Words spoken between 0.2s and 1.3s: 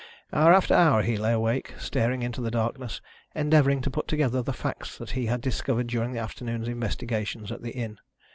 Hour after hour he